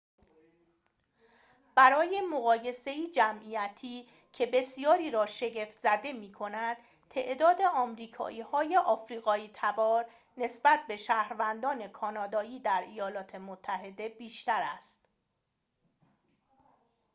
[1.75, 6.77] برای مقایسه‌ای جمعیتی که بسیاری را شگفت‌زده می‌کند
[7.09, 10.05] تعداد آمریکایی‌های آفریقایی‌تبار
[10.37, 15.07] نسبت به شهروندان کانادایی در ایالات متحده بیشتر است